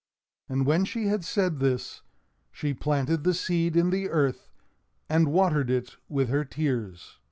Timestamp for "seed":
3.35-3.75